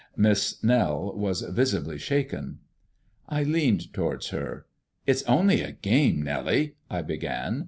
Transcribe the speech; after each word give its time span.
Miss 0.17 0.63
Nell 0.63 1.13
was 1.15 1.41
visibly 1.41 1.99
shaken. 1.99 2.57
I 3.29 3.43
leaned 3.43 3.93
towards 3.93 4.29
her. 4.29 4.65
"It's 5.05 5.21
only 5.25 5.61
a 5.61 5.73
game, 5.73 6.23
Nellie" 6.23 6.73
I 6.99 7.03
began. 7.03 7.59